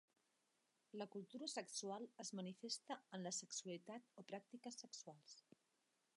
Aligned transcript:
La 1.01 1.05
cultura 1.15 1.47
sexual 1.51 2.09
es 2.25 2.33
manifesta 2.39 2.99
en 3.19 3.29
la 3.29 3.35
sexualitat 3.41 4.11
o 4.23 4.27
pràctiques 4.35 4.83
sexuals. 4.87 5.41